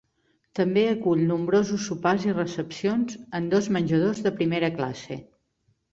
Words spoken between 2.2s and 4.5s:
i recepcions en dos menjadors de